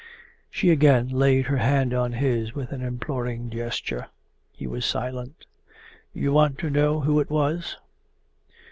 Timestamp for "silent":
4.83-5.45